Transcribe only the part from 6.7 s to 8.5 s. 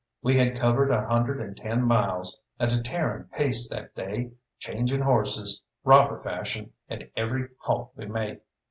at every halt we made.